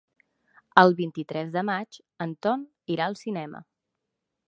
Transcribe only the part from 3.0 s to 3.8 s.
al cinema.